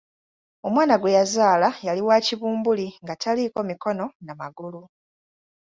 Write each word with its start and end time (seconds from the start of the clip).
Omwana 0.67 0.95
gwe 0.97 1.15
yazaala 1.17 1.69
yali 1.87 2.01
wa 2.07 2.17
kibumbuli 2.25 2.87
nga 3.03 3.13
taliiko 3.21 3.59
mikono 3.69 4.05
na 4.25 4.33
magulu. 4.39 4.81